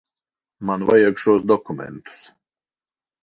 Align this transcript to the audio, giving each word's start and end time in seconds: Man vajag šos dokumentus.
Man 0.69 0.85
vajag 0.91 1.19
šos 1.25 1.45
dokumentus. 1.51 2.23